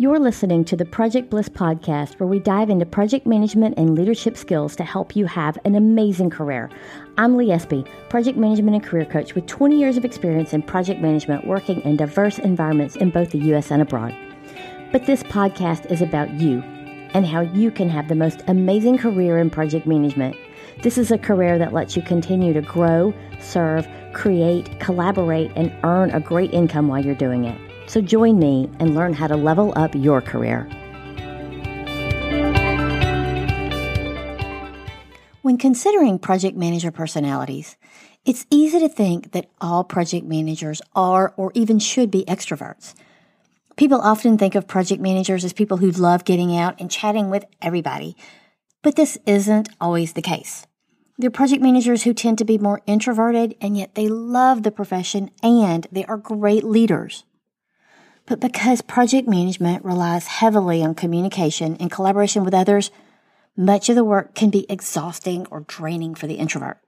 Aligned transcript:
You're 0.00 0.18
listening 0.18 0.64
to 0.64 0.76
the 0.76 0.86
Project 0.86 1.28
Bliss 1.28 1.50
podcast, 1.50 2.18
where 2.18 2.26
we 2.26 2.38
dive 2.38 2.70
into 2.70 2.86
project 2.86 3.26
management 3.26 3.74
and 3.76 3.94
leadership 3.94 4.34
skills 4.34 4.74
to 4.76 4.82
help 4.82 5.14
you 5.14 5.26
have 5.26 5.58
an 5.66 5.74
amazing 5.74 6.30
career. 6.30 6.70
I'm 7.18 7.36
Lee 7.36 7.52
Espy, 7.52 7.84
project 8.08 8.38
management 8.38 8.76
and 8.76 8.82
career 8.82 9.04
coach 9.04 9.34
with 9.34 9.44
20 9.44 9.78
years 9.78 9.98
of 9.98 10.06
experience 10.06 10.54
in 10.54 10.62
project 10.62 11.02
management 11.02 11.46
working 11.46 11.82
in 11.82 11.98
diverse 11.98 12.38
environments 12.38 12.96
in 12.96 13.10
both 13.10 13.32
the 13.32 13.40
U.S. 13.48 13.70
and 13.70 13.82
abroad. 13.82 14.16
But 14.90 15.04
this 15.04 15.22
podcast 15.24 15.90
is 15.90 16.00
about 16.00 16.32
you 16.32 16.62
and 17.12 17.26
how 17.26 17.42
you 17.42 17.70
can 17.70 17.90
have 17.90 18.08
the 18.08 18.14
most 18.14 18.42
amazing 18.48 18.96
career 18.96 19.36
in 19.36 19.50
project 19.50 19.86
management. 19.86 20.34
This 20.82 20.96
is 20.96 21.10
a 21.10 21.18
career 21.18 21.58
that 21.58 21.74
lets 21.74 21.94
you 21.94 22.00
continue 22.00 22.54
to 22.54 22.62
grow, 22.62 23.12
serve, 23.38 23.86
create, 24.14 24.80
collaborate, 24.80 25.52
and 25.56 25.70
earn 25.84 26.10
a 26.12 26.20
great 26.20 26.54
income 26.54 26.88
while 26.88 27.04
you're 27.04 27.14
doing 27.14 27.44
it. 27.44 27.69
So 27.90 28.00
join 28.00 28.38
me 28.38 28.70
and 28.78 28.94
learn 28.94 29.14
how 29.14 29.26
to 29.26 29.34
level 29.34 29.72
up 29.74 29.96
your 29.96 30.20
career. 30.20 30.62
When 35.42 35.58
considering 35.58 36.20
project 36.20 36.56
manager 36.56 36.92
personalities, 36.92 37.76
it's 38.24 38.46
easy 38.48 38.78
to 38.78 38.88
think 38.88 39.32
that 39.32 39.50
all 39.60 39.82
project 39.82 40.24
managers 40.24 40.80
are 40.94 41.34
or 41.36 41.50
even 41.56 41.80
should 41.80 42.12
be 42.12 42.24
extroverts. 42.26 42.94
People 43.74 44.00
often 44.00 44.38
think 44.38 44.54
of 44.54 44.68
project 44.68 45.02
managers 45.02 45.44
as 45.44 45.52
people 45.52 45.78
who 45.78 45.90
love 45.90 46.24
getting 46.24 46.56
out 46.56 46.80
and 46.80 46.92
chatting 46.92 47.28
with 47.28 47.44
everybody, 47.60 48.14
but 48.84 48.94
this 48.94 49.18
isn't 49.26 49.68
always 49.80 50.12
the 50.12 50.22
case. 50.22 50.64
They're 51.18 51.28
project 51.28 51.60
managers 51.60 52.04
who 52.04 52.14
tend 52.14 52.38
to 52.38 52.44
be 52.44 52.56
more 52.56 52.82
introverted 52.86 53.56
and 53.60 53.76
yet 53.76 53.96
they 53.96 54.06
love 54.06 54.62
the 54.62 54.70
profession 54.70 55.32
and 55.42 55.88
they 55.90 56.04
are 56.04 56.16
great 56.16 56.62
leaders. 56.62 57.24
But 58.30 58.38
because 58.38 58.80
project 58.80 59.26
management 59.26 59.84
relies 59.84 60.28
heavily 60.28 60.84
on 60.84 60.94
communication 60.94 61.76
and 61.80 61.90
collaboration 61.90 62.44
with 62.44 62.54
others, 62.54 62.92
much 63.56 63.88
of 63.88 63.96
the 63.96 64.04
work 64.04 64.36
can 64.36 64.50
be 64.50 64.70
exhausting 64.70 65.48
or 65.50 65.64
draining 65.66 66.14
for 66.14 66.28
the 66.28 66.36
introvert. 66.36 66.78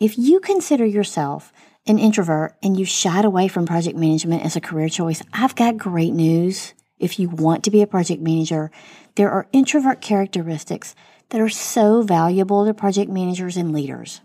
If 0.00 0.18
you 0.18 0.40
consider 0.40 0.84
yourself 0.84 1.52
an 1.86 2.00
introvert 2.00 2.56
and 2.60 2.76
you 2.76 2.84
shied 2.84 3.24
away 3.24 3.46
from 3.46 3.66
project 3.66 3.96
management 3.96 4.44
as 4.44 4.56
a 4.56 4.60
career 4.60 4.88
choice, 4.88 5.22
I've 5.32 5.54
got 5.54 5.78
great 5.78 6.12
news. 6.12 6.74
If 6.98 7.20
you 7.20 7.28
want 7.28 7.62
to 7.62 7.70
be 7.70 7.80
a 7.80 7.86
project 7.86 8.20
manager, 8.20 8.72
there 9.14 9.30
are 9.30 9.46
introvert 9.52 10.00
characteristics 10.00 10.96
that 11.28 11.40
are 11.40 11.48
so 11.48 12.02
valuable 12.02 12.66
to 12.66 12.74
project 12.74 13.12
managers 13.12 13.56
and 13.56 13.72
leaders. 13.72 14.22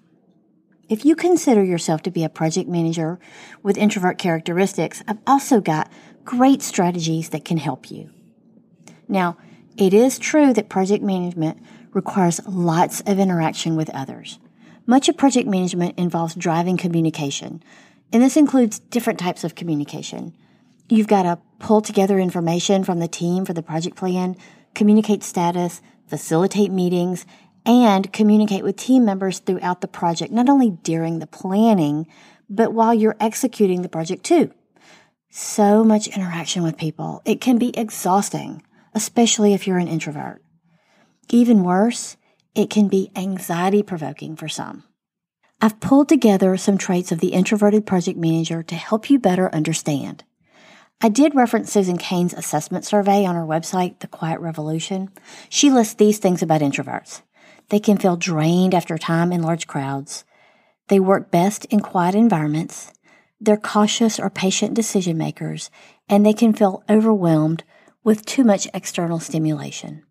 If 0.89 1.05
you 1.05 1.15
consider 1.15 1.63
yourself 1.63 2.01
to 2.03 2.11
be 2.11 2.23
a 2.23 2.29
project 2.29 2.67
manager 2.67 3.19
with 3.61 3.77
introvert 3.77 4.17
characteristics, 4.17 5.01
I've 5.07 5.19
also 5.25 5.61
got 5.61 5.91
great 6.25 6.61
strategies 6.61 7.29
that 7.29 7.45
can 7.45 7.57
help 7.57 7.91
you. 7.91 8.09
Now, 9.07 9.37
it 9.77 9.93
is 9.93 10.19
true 10.19 10.53
that 10.53 10.69
project 10.69 11.03
management 11.03 11.59
requires 11.93 12.41
lots 12.47 13.01
of 13.01 13.19
interaction 13.19 13.75
with 13.75 13.89
others. 13.89 14.39
Much 14.85 15.07
of 15.09 15.17
project 15.17 15.47
management 15.47 15.97
involves 15.97 16.35
driving 16.35 16.77
communication, 16.77 17.63
and 18.11 18.21
this 18.21 18.37
includes 18.37 18.79
different 18.79 19.19
types 19.19 19.43
of 19.43 19.55
communication. 19.55 20.35
You've 20.89 21.07
got 21.07 21.23
to 21.23 21.39
pull 21.59 21.81
together 21.81 22.19
information 22.19 22.83
from 22.83 22.99
the 22.99 23.07
team 23.07 23.45
for 23.45 23.53
the 23.53 23.63
project 23.63 23.95
plan, 23.95 24.35
communicate 24.75 25.23
status, 25.23 25.81
facilitate 26.07 26.71
meetings, 26.71 27.25
and 27.65 28.11
communicate 28.11 28.63
with 28.63 28.75
team 28.75 29.05
members 29.05 29.39
throughout 29.39 29.81
the 29.81 29.87
project, 29.87 30.33
not 30.33 30.49
only 30.49 30.71
during 30.71 31.19
the 31.19 31.27
planning, 31.27 32.05
but 32.49 32.73
while 32.73 32.93
you're 32.93 33.15
executing 33.19 33.81
the 33.81 33.89
project 33.89 34.23
too 34.23 34.53
so 35.35 35.83
much 35.83 36.07
interaction 36.07 36.61
with 36.61 36.77
people. 36.77 37.19
It 37.25 37.41
can 37.41 37.57
be 37.57 37.75
exhausting, 37.75 38.61
especially 38.93 39.55
if 39.55 39.65
you're 39.65 39.79
an 39.79 39.87
introvert. 39.87 40.43
Even 41.29 41.63
worse, 41.63 42.17
it 42.53 42.69
can 42.69 42.87
be 42.87 43.11
anxiety 43.15 43.81
provoking 43.81 44.35
for 44.35 44.47
some. 44.47 44.83
I've 45.59 45.79
pulled 45.79 46.07
together 46.07 46.55
some 46.55 46.77
traits 46.77 47.11
of 47.11 47.19
the 47.19 47.33
introverted 47.33 47.87
project 47.87 48.19
manager 48.19 48.61
to 48.61 48.75
help 48.75 49.09
you 49.09 49.17
better 49.17 49.53
understand. 49.55 50.23
I 51.01 51.09
did 51.09 51.33
reference 51.33 51.71
Susan 51.71 51.97
Cain's 51.97 52.35
assessment 52.35 52.85
survey 52.85 53.25
on 53.25 53.33
her 53.33 53.45
website, 53.45 53.99
The 53.99 54.07
Quiet 54.07 54.39
Revolution. 54.39 55.09
She 55.49 55.71
lists 55.71 55.95
these 55.95 56.19
things 56.19 56.43
about 56.43 56.61
introverts. 56.61 57.23
They 57.69 57.79
can 57.79 57.97
feel 57.97 58.17
drained 58.17 58.75
after 58.75 58.99
time 58.99 59.31
in 59.31 59.41
large 59.41 59.65
crowds. 59.65 60.25
They 60.89 60.99
work 60.99 61.31
best 61.31 61.65
in 61.65 61.79
quiet 61.79 62.13
environments. 62.13 62.93
They're 63.43 63.57
cautious 63.57 64.21
or 64.21 64.29
patient 64.29 64.73
decision 64.73 65.17
makers, 65.17 65.69
and 66.07 66.25
they 66.25 66.31
can 66.31 66.53
feel 66.53 66.81
overwhelmed 66.89 67.65
with 68.01 68.25
too 68.25 68.45
much 68.45 68.69
external 68.73 69.19
stimulation. 69.19 70.05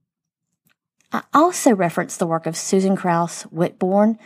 I 1.12 1.22
also 1.32 1.74
reference 1.74 2.18
the 2.18 2.26
work 2.26 2.44
of 2.44 2.58
Susan 2.58 2.94
Krauss 2.94 3.44
Whitbourne, 3.44 4.18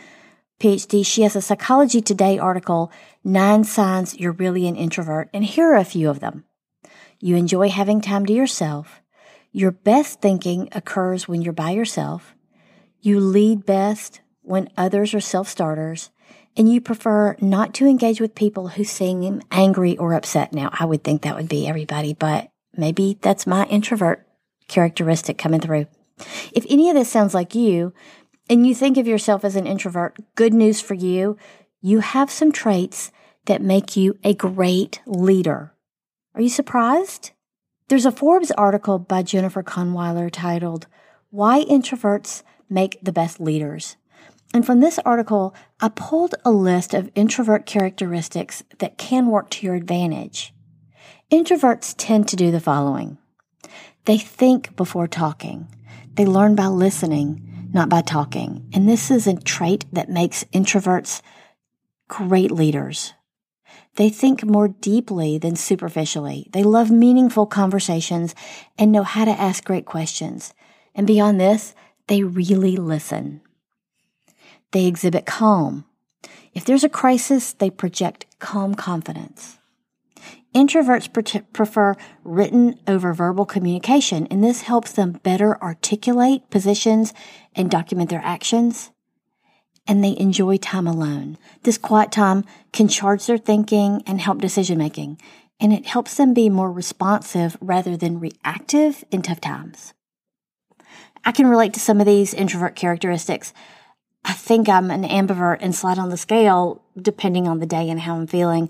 PhD. 0.59 1.05
She 1.05 1.21
has 1.21 1.37
a 1.37 1.41
Psychology 1.41 2.01
Today 2.01 2.37
article, 2.37 2.91
Nine 3.23 3.63
Signs 3.63 4.19
You're 4.19 4.33
Really 4.33 4.67
an 4.67 4.75
Introvert, 4.75 5.29
and 5.33 5.45
here 5.45 5.71
are 5.71 5.77
a 5.77 5.85
few 5.85 6.09
of 6.09 6.19
them. 6.19 6.43
You 7.21 7.37
enjoy 7.37 7.69
having 7.69 8.01
time 8.01 8.25
to 8.25 8.33
yourself. 8.33 9.01
Your 9.53 9.71
best 9.71 10.19
thinking 10.19 10.67
occurs 10.73 11.29
when 11.29 11.41
you're 11.41 11.53
by 11.53 11.71
yourself. 11.71 12.35
You 12.99 13.21
lead 13.21 13.65
best 13.65 14.19
when 14.47 14.69
others 14.77 15.13
are 15.13 15.19
self 15.19 15.47
starters 15.47 16.09
and 16.55 16.71
you 16.71 16.81
prefer 16.81 17.35
not 17.39 17.73
to 17.75 17.85
engage 17.85 18.19
with 18.19 18.33
people 18.33 18.69
who 18.69 18.83
seem 18.83 19.41
angry 19.51 19.95
or 19.97 20.13
upset. 20.13 20.53
Now, 20.53 20.69
I 20.73 20.85
would 20.85 21.03
think 21.03 21.21
that 21.21 21.35
would 21.35 21.47
be 21.47 21.67
everybody, 21.67 22.13
but 22.13 22.49
maybe 22.75 23.17
that's 23.21 23.45
my 23.45 23.65
introvert 23.65 24.27
characteristic 24.67 25.37
coming 25.37 25.61
through. 25.61 25.85
If 26.51 26.65
any 26.67 26.89
of 26.89 26.95
this 26.95 27.09
sounds 27.09 27.35
like 27.35 27.53
you 27.53 27.93
and 28.49 28.65
you 28.65 28.73
think 28.73 28.97
of 28.97 29.07
yourself 29.07 29.45
as 29.45 29.55
an 29.55 29.67
introvert, 29.67 30.17
good 30.35 30.53
news 30.53 30.81
for 30.81 30.93
you. 30.93 31.37
You 31.81 31.99
have 31.99 32.31
some 32.31 32.51
traits 32.51 33.11
that 33.45 33.61
make 33.61 33.95
you 33.95 34.17
a 34.23 34.33
great 34.33 35.01
leader. 35.05 35.73
Are 36.33 36.41
you 36.41 36.49
surprised? 36.49 37.31
There's 37.87 38.05
a 38.05 38.11
Forbes 38.11 38.51
article 38.51 38.99
by 38.99 39.23
Jennifer 39.23 39.63
Kahnweiler 39.63 40.29
titled, 40.31 40.87
Why 41.29 41.63
Introverts 41.65 42.43
Make 42.69 42.99
the 43.01 43.13
Best 43.13 43.39
Leaders. 43.39 43.95
And 44.53 44.65
from 44.65 44.79
this 44.79 44.99
article, 44.99 45.53
I 45.79 45.89
pulled 45.89 46.35
a 46.45 46.51
list 46.51 46.93
of 46.93 47.11
introvert 47.15 47.65
characteristics 47.65 48.63
that 48.79 48.97
can 48.97 49.27
work 49.27 49.49
to 49.51 49.65
your 49.65 49.75
advantage. 49.75 50.53
Introverts 51.31 51.93
tend 51.97 52.27
to 52.29 52.35
do 52.35 52.51
the 52.51 52.59
following. 52.59 53.17
They 54.05 54.17
think 54.17 54.75
before 54.75 55.07
talking. 55.07 55.67
They 56.13 56.25
learn 56.25 56.55
by 56.55 56.67
listening, 56.67 57.69
not 57.73 57.89
by 57.89 58.01
talking. 58.01 58.69
And 58.73 58.87
this 58.87 59.11
is 59.11 59.27
a 59.27 59.35
trait 59.35 59.85
that 59.91 60.09
makes 60.09 60.45
introverts 60.45 61.21
great 62.07 62.49
leaders. 62.51 63.13
They 63.95 64.09
think 64.09 64.45
more 64.45 64.67
deeply 64.67 65.37
than 65.37 65.55
superficially. 65.55 66.47
They 66.53 66.63
love 66.63 66.89
meaningful 66.89 67.47
conversations 67.47 68.33
and 68.77 68.91
know 68.91 69.03
how 69.03 69.25
to 69.25 69.31
ask 69.31 69.63
great 69.65 69.85
questions. 69.85 70.53
And 70.95 71.05
beyond 71.05 71.39
this, 71.39 71.75
they 72.07 72.23
really 72.23 72.77
listen. 72.77 73.41
They 74.71 74.85
exhibit 74.85 75.25
calm. 75.25 75.85
If 76.53 76.65
there's 76.65 76.83
a 76.83 76.89
crisis, 76.89 77.53
they 77.53 77.69
project 77.69 78.25
calm 78.39 78.75
confidence. 78.75 79.57
Introverts 80.55 81.11
pre- 81.11 81.41
prefer 81.53 81.95
written 82.23 82.79
over 82.87 83.13
verbal 83.13 83.45
communication, 83.45 84.27
and 84.31 84.43
this 84.43 84.63
helps 84.63 84.91
them 84.91 85.19
better 85.23 85.61
articulate 85.61 86.49
positions 86.49 87.13
and 87.55 87.69
document 87.69 88.09
their 88.09 88.21
actions. 88.23 88.91
And 89.85 90.03
they 90.03 90.17
enjoy 90.17 90.57
time 90.57 90.87
alone. 90.87 91.37
This 91.63 91.77
quiet 91.77 92.11
time 92.11 92.43
can 92.73 92.87
charge 92.87 93.25
their 93.25 93.37
thinking 93.37 94.01
and 94.07 94.19
help 94.19 94.39
decision 94.39 94.77
making, 94.77 95.21
and 95.59 95.71
it 95.71 95.85
helps 95.85 96.15
them 96.15 96.33
be 96.33 96.49
more 96.49 96.71
responsive 96.71 97.55
rather 97.61 97.95
than 97.95 98.19
reactive 98.19 99.03
in 99.11 99.21
tough 99.21 99.39
times. 99.39 99.93
I 101.23 101.31
can 101.31 101.47
relate 101.47 101.73
to 101.73 101.79
some 101.79 101.99
of 101.99 102.05
these 102.05 102.33
introvert 102.33 102.75
characteristics. 102.75 103.53
I 104.27 104.33
think 104.33 104.67
I'm 104.67 104.91
an 104.91 105.03
ambivert 105.03 105.59
and 105.61 105.73
slide 105.73 105.97
on 105.97 106.09
the 106.09 106.17
scale 106.17 106.83
depending 107.01 107.47
on 107.47 107.59
the 107.59 107.65
day 107.65 107.89
and 107.89 108.01
how 108.01 108.15
I'm 108.15 108.27
feeling. 108.27 108.69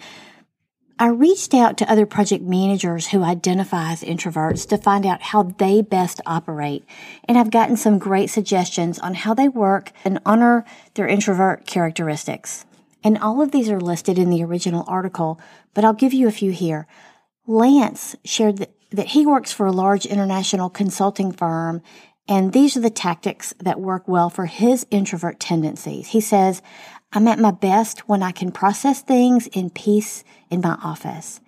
I 1.00 1.07
reached 1.07 1.56
out 1.56 1.77
to 1.77 1.92
other 1.92 2.06
project 2.06 2.44
managers 2.44 3.07
who 3.07 3.24
identify 3.24 3.92
as 3.92 4.04
introverts 4.04 4.68
to 4.69 4.77
find 4.77 5.04
out 5.04 5.21
how 5.21 5.44
they 5.44 5.81
best 5.81 6.21
operate. 6.27 6.86
And 7.27 7.39
I've 7.39 7.50
gotten 7.50 7.75
some 7.75 7.98
great 7.98 8.30
suggestions 8.30 9.00
on 9.00 9.15
how 9.15 9.33
they 9.33 9.48
work 9.48 9.92
and 10.06 10.19
honor 10.27 10.63
their 10.94 11.07
introvert 11.07 11.65
characteristics. 11.65 12.65
And 13.04 13.18
all 13.18 13.42
of 13.42 13.51
these 13.51 13.69
are 13.69 13.80
listed 13.80 14.19
in 14.19 14.30
the 14.30 14.44
original 14.44 14.86
article, 14.88 15.39
but 15.74 15.83
I'll 15.83 15.94
give 15.94 16.13
you 16.13 16.27
a 16.27 16.31
few 16.31 16.51
here. 16.51 16.88
Lance 17.48 18.15
shared 18.24 18.57
that, 18.57 18.71
that 18.92 19.07
he 19.07 19.25
works 19.25 19.51
for 19.51 19.65
a 19.65 19.71
large 19.71 20.06
international 20.06 20.69
consulting 20.69 21.31
firm 21.31 21.81
and 22.27 22.53
these 22.53 22.75
are 22.75 22.81
the 22.81 22.89
tactics 22.89 23.53
that 23.59 23.79
work 23.79 24.07
well 24.07 24.29
for 24.29 24.45
his 24.45 24.85
introvert 24.91 25.39
tendencies. 25.39 26.07
He 26.07 26.21
says, 26.21 26.62
I'm 27.13 27.27
at 27.27 27.39
my 27.39 27.51
best 27.51 28.09
when 28.09 28.21
I 28.21 28.31
can 28.31 28.51
process 28.51 29.01
things 29.01 29.47
in 29.47 29.69
peace 29.69 30.24
in 30.50 30.62
my 30.62 30.77
office. 30.83 31.39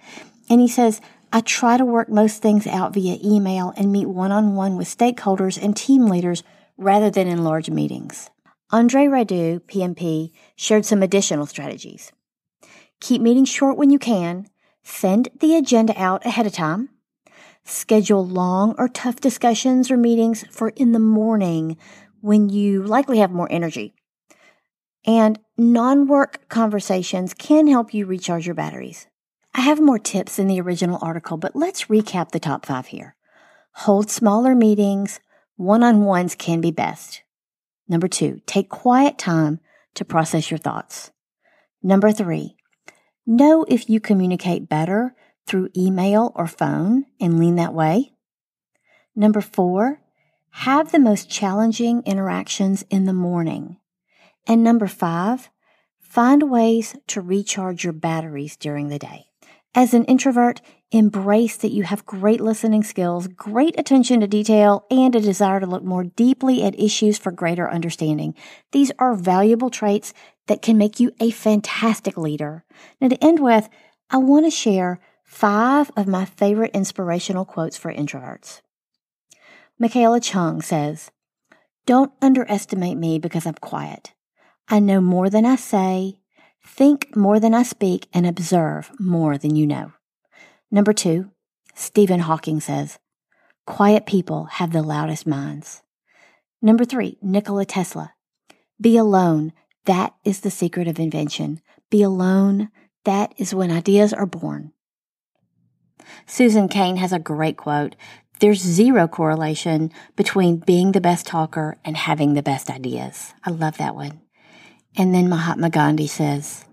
And 0.50 0.62
he 0.62 0.68
says, 0.68 1.02
I 1.32 1.42
try 1.42 1.78
to 1.78 1.86
work 1.86 2.10
most 2.10 2.42
things 2.42 2.66
out 2.66 2.94
via 2.94 3.18
email 3.24 3.74
and 3.78 3.92
meet 3.92 4.08
one 4.08 4.32
on 4.32 4.56
one 4.56 4.78
with 4.78 4.88
stakeholders 4.88 5.62
and 5.62 5.76
team 5.76 6.08
leaders 6.08 6.44
rather 6.78 7.12
than 7.12 7.28
in 7.28 7.44
large 7.44 7.70
meetings. 7.70 8.30
Andre 8.72 9.06
Radu, 9.06 9.60
PMP, 9.62 10.32
shared 10.56 10.86
some 10.86 11.04
additional 11.04 11.46
strategies. 11.46 12.12
Keep 13.02 13.22
meetings 13.22 13.50
short 13.50 13.78
when 13.78 13.90
you 13.90 14.00
can. 14.00 14.48
Send 14.84 15.30
the 15.40 15.56
agenda 15.56 15.94
out 16.02 16.26
ahead 16.26 16.46
of 16.46 16.54
time. 16.54 16.90
Schedule 17.70 18.26
long 18.26 18.74
or 18.80 18.88
tough 18.88 19.20
discussions 19.20 19.92
or 19.92 19.98
meetings 19.98 20.44
for 20.50 20.70
in 20.70 20.92
the 20.92 21.00
morning 21.00 21.78
when 22.20 22.50
you 22.50 22.82
likely 22.82 23.20
have 23.20 23.32
more 23.32 23.48
energy. 23.52 23.94
And 25.06 25.40
non 25.56 26.08
work 26.08 26.50
conversations 26.50 27.36
can 27.36 27.68
help 27.68 27.94
you 27.94 28.08
recharge 28.08 28.48
your 28.48 28.56
batteries. 28.56 29.06
I 29.54 29.62
have 29.62 29.80
more 29.80 30.00
tips 30.00 30.40
in 30.40 30.48
the 30.48 30.60
original 30.60 30.98
article, 31.02 31.38
but 31.38 31.56
let's 31.56 31.86
recap 31.86 32.32
the 32.32 32.40
top 32.40 32.66
five 32.66 32.88
here. 32.88 33.16
Hold 33.74 34.10
smaller 34.10 34.56
meetings. 34.56 35.20
One 35.56 35.84
on 35.84 36.04
ones 36.04 36.34
can 36.34 36.62
be 36.62 36.72
best. 36.72 37.22
Number 37.88 38.08
two, 38.08 38.42
take 38.48 38.70
quiet 38.70 39.20
time 39.20 39.60
to 39.94 40.04
process 40.04 40.50
your 40.50 40.58
thoughts. 40.58 41.12
Number 41.84 42.12
three, 42.12 42.56
know 43.28 43.64
if 43.68 43.90
you 43.90 44.00
communicate 44.00 44.70
better 44.70 45.14
through 45.50 45.70
email 45.76 46.32
or 46.36 46.48
phone 46.48 47.06
and 47.20 47.40
lean 47.40 47.56
that 47.56 47.74
way. 47.74 48.14
Number 49.16 49.42
four, 49.42 50.00
have 50.52 50.92
the 50.92 51.00
most 51.00 51.30
challenging 51.30 52.04
interactions 52.06 52.84
in 52.90 53.06
the 53.06 53.14
morning. 53.14 53.78
And 54.48 54.64
number 54.64 54.88
five, 54.88 55.50
find 56.00 56.50
ways 56.50 56.96
to 57.08 57.22
recharge 57.22 57.84
your 57.84 57.94
batteries 57.94 58.56
during 58.56 58.90
the 58.90 59.00
day. 59.00 59.26
As 59.76 59.94
an 59.94 60.06
introvert, 60.06 60.62
embrace 60.92 61.58
that 61.58 61.72
you 61.72 61.84
have 61.84 62.06
great 62.06 62.42
listening 62.42 62.84
skills, 62.84 63.28
great 63.28 63.80
attention 63.80 64.20
to 64.20 64.28
detail, 64.28 64.86
and 64.90 65.16
a 65.16 65.20
desire 65.20 65.60
to 65.60 65.68
look 65.68 65.84
more 65.84 66.04
deeply 66.04 66.64
at 66.64 66.80
issues 66.80 67.20
for 67.20 67.32
greater 67.32 67.70
understanding. 67.70 68.34
These 68.72 68.92
are 68.98 69.14
valuable 69.14 69.70
traits 69.70 70.14
that 70.48 70.64
can 70.64 70.78
make 70.78 71.00
you 71.00 71.12
a 71.20 71.30
fantastic 71.30 72.18
leader. 72.18 72.66
Now, 73.00 73.10
to 73.10 73.24
end 73.24 73.40
with, 73.40 73.70
I 74.10 74.18
want 74.18 74.46
to 74.46 74.52
share 74.52 75.00
five 75.30 75.92
of 75.96 76.08
my 76.08 76.26
favorite 76.26 76.72
inspirational 76.74 77.46
quotes 77.46 77.78
for 77.78 77.94
introverts. 77.94 78.62
Michaela 79.78 80.20
Chung 80.20 80.62
says, 80.62 81.12
Don't 81.86 82.12
underestimate 82.20 82.98
me 82.98 83.20
because 83.20 83.46
I'm 83.46 83.54
quiet. 83.54 84.14
I 84.68 84.80
know 84.80 85.00
more 85.00 85.30
than 85.30 85.46
I 85.46 85.56
say, 85.56 86.18
Think 86.66 87.16
more 87.16 87.40
than 87.40 87.54
I 87.54 87.64
speak 87.64 88.08
and 88.12 88.26
observe 88.26 88.92
more 89.00 89.38
than 89.38 89.56
you 89.56 89.66
know. 89.66 89.94
Number 90.72 90.94
two, 90.94 91.32
Stephen 91.74 92.22
Hawking 92.22 92.60
says, 92.60 93.00
quiet 93.66 94.06
people 94.06 94.46
have 94.46 94.74
the 94.74 94.84
loudest 94.84 95.26
minds. 95.26 95.84
Number 96.62 96.86
three, 96.86 97.18
Nikola 97.22 97.66
Tesla, 97.66 98.14
be 98.82 98.98
alone. 98.98 99.54
That 99.86 100.16
is 100.26 100.42
the 100.42 100.52
secret 100.52 100.88
of 100.88 101.00
invention. 101.00 101.62
Be 101.90 102.02
alone. 102.02 102.70
That 103.06 103.34
is 103.38 103.54
when 103.54 103.72
ideas 103.72 104.12
are 104.12 104.26
born. 104.26 104.74
Susan 106.30 106.68
Cain 106.68 106.98
has 106.98 107.12
a 107.12 107.18
great 107.18 107.58
quote. 107.58 107.96
There's 108.40 108.62
zero 108.62 109.08
correlation 109.08 109.92
between 110.16 110.58
being 110.58 110.92
the 110.92 111.02
best 111.02 111.26
talker 111.26 111.78
and 111.84 111.98
having 111.98 112.36
the 112.36 112.44
best 112.44 112.70
ideas. 112.70 113.34
I 113.44 113.50
love 113.50 113.80
that 113.80 113.96
one. 113.96 114.22
And 114.96 115.14
then 115.14 115.28
Mahatma 115.28 115.72
Gandhi 115.72 116.06
says, 116.06 116.66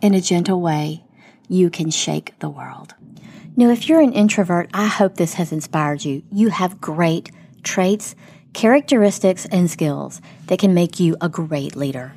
in 0.00 0.14
a 0.14 0.20
gentle 0.22 0.62
way, 0.62 1.04
you 1.46 1.68
can 1.68 1.90
shake 1.90 2.38
the 2.38 2.48
world. 2.48 2.94
Now, 3.54 3.68
if 3.68 3.86
you're 3.86 4.00
an 4.00 4.14
introvert, 4.14 4.70
I 4.72 4.86
hope 4.86 5.16
this 5.16 5.34
has 5.34 5.52
inspired 5.52 6.06
you. 6.06 6.22
You 6.32 6.48
have 6.48 6.80
great 6.80 7.30
traits, 7.62 8.16
characteristics, 8.54 9.44
and 9.44 9.70
skills 9.70 10.22
that 10.46 10.58
can 10.58 10.72
make 10.72 10.98
you 10.98 11.18
a 11.20 11.28
great 11.28 11.76
leader. 11.76 12.14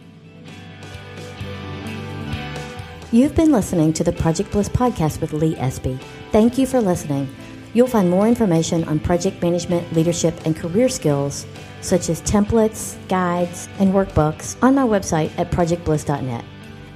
You've 3.12 3.36
been 3.36 3.52
listening 3.52 3.94
to 3.94 4.04
the 4.04 4.12
Project 4.12 4.52
Bliss 4.52 4.70
podcast 4.70 5.22
with 5.22 5.34
Lee 5.34 5.56
Espy. 5.58 6.00
Thank 6.32 6.58
you 6.58 6.66
for 6.66 6.82
listening. 6.82 7.34
You'll 7.74 7.88
find 7.88 8.10
more 8.10 8.28
information 8.28 8.84
on 8.86 9.00
project 9.00 9.42
management, 9.42 9.94
leadership, 9.94 10.34
and 10.46 10.56
career 10.56 10.90
skills, 10.90 11.46
such 11.82 12.10
as 12.10 12.22
templates, 12.22 12.96
guides, 13.08 13.70
and 13.80 13.94
workbooks, 13.94 14.56
on 14.64 14.76
my 14.76 14.84
website 14.84 15.32
at 15.38 15.52
projectbliss.net 15.52 16.46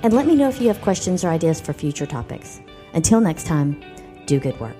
and 0.03 0.13
let 0.13 0.25
me 0.25 0.35
know 0.35 0.47
if 0.47 0.61
you 0.61 0.67
have 0.67 0.81
questions 0.81 1.23
or 1.23 1.29
ideas 1.29 1.59
for 1.59 1.73
future 1.73 2.05
topics. 2.05 2.61
Until 2.93 3.19
next 3.19 3.45
time, 3.45 3.81
do 4.25 4.39
good 4.39 4.59
work. 4.59 4.77